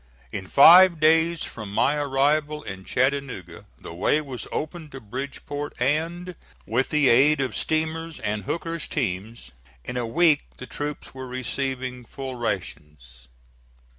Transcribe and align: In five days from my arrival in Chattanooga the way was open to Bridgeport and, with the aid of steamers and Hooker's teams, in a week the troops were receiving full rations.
In 0.31 0.47
five 0.47 0.99
days 0.99 1.43
from 1.43 1.71
my 1.71 1.93
arrival 1.95 2.63
in 2.63 2.83
Chattanooga 2.85 3.65
the 3.79 3.93
way 3.93 4.19
was 4.19 4.47
open 4.51 4.89
to 4.89 4.99
Bridgeport 4.99 5.79
and, 5.79 6.33
with 6.65 6.89
the 6.89 7.07
aid 7.07 7.39
of 7.39 7.55
steamers 7.55 8.19
and 8.19 8.45
Hooker's 8.45 8.87
teams, 8.87 9.51
in 9.85 9.97
a 9.97 10.07
week 10.07 10.41
the 10.57 10.65
troops 10.65 11.13
were 11.13 11.27
receiving 11.27 12.03
full 12.03 12.33
rations. 12.35 13.27